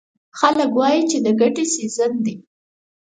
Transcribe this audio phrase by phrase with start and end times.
[0.39, 2.35] خلک وایي چې د ګټې سیزن دی.